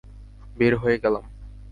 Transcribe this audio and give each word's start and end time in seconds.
বের 0.57 0.73
হয়ে 0.75 0.97
গেলাম। 0.97 1.23